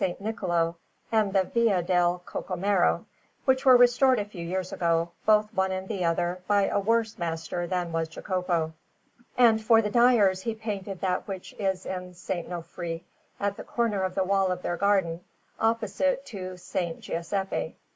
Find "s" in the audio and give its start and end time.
12.09-12.29, 16.53-16.75